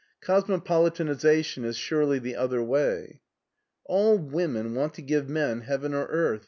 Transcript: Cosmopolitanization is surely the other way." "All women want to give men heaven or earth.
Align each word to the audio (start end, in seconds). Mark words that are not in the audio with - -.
Cosmopolitanization 0.19 1.63
is 1.63 1.77
surely 1.77 2.17
the 2.17 2.35
other 2.35 2.63
way." 2.63 3.21
"All 3.85 4.17
women 4.17 4.73
want 4.73 4.95
to 4.95 5.03
give 5.03 5.29
men 5.29 5.61
heaven 5.61 5.93
or 5.93 6.07
earth. 6.07 6.39